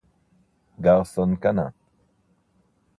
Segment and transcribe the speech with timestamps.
[0.79, 1.69] Garson Kanin